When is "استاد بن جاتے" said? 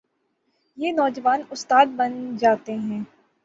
1.49-2.73